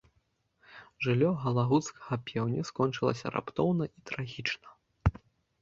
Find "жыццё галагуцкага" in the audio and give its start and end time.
1.05-2.13